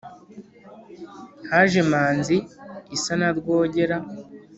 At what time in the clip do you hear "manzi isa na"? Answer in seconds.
1.89-3.29